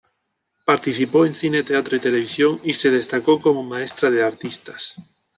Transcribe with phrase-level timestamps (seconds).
[0.65, 4.95] Participó en cine, teatro y televisión y se destacó como maestra de artistas.